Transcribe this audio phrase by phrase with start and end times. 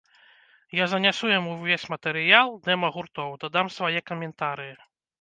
[0.77, 4.73] Я занясу яму ўвесь матэрыял, дэма гуртоў, дадам свае каментарыі.